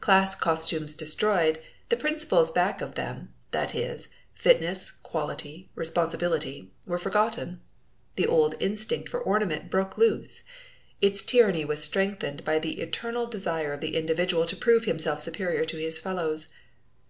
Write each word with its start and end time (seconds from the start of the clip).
Class 0.00 0.34
costumes 0.34 0.94
destroyed, 0.94 1.60
the 1.90 1.96
principles 1.98 2.50
back 2.50 2.80
of 2.80 2.94
them, 2.94 3.34
that 3.50 3.74
is, 3.74 4.08
fitness, 4.32 4.90
quality, 4.90 5.68
responsibility, 5.74 6.70
were 6.86 6.96
forgotten. 6.98 7.60
The 8.16 8.26
old 8.26 8.54
instinct 8.58 9.10
for 9.10 9.20
ornament 9.20 9.70
broke 9.70 9.98
loose. 9.98 10.44
Its 11.02 11.20
tyranny 11.20 11.66
was 11.66 11.84
strengthened 11.84 12.42
by 12.42 12.58
the 12.58 12.80
eternal 12.80 13.26
desire 13.26 13.74
of 13.74 13.82
the 13.82 13.96
individual 13.98 14.46
to 14.46 14.56
prove 14.56 14.86
himself 14.86 15.20
superior 15.20 15.66
to 15.66 15.76
his 15.76 16.00
fellows. 16.00 16.50